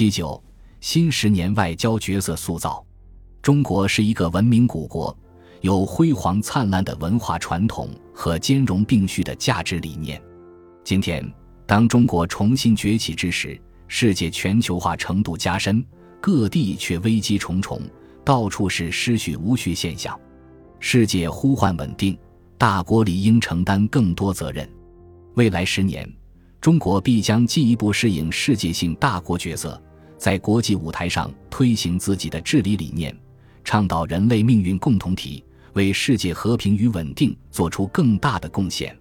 [0.00, 0.42] 七九
[0.80, 2.82] 新十年外交角色塑造，
[3.42, 5.14] 中国是一个文明古国，
[5.60, 10.18] 有辉煌灿烂的文化传统和兼容并蓄的价值理念。
[10.82, 11.30] 今天，
[11.66, 15.84] 当中国重新崛起之时，世界全球化程度加深，
[16.18, 17.82] 各地却危机重重，
[18.24, 20.18] 到处是失序无序现象。
[20.78, 22.16] 世界呼唤稳定，
[22.56, 24.66] 大国理应承担更多责任。
[25.34, 26.10] 未来十年，
[26.58, 29.78] 中国必将进一步适应世界性大国角色，
[30.20, 33.16] 在国际舞台上推行自己的治理理念，
[33.64, 38.94] 倡导人类命运共同体，为世界和平与稳定做出更大的贡献。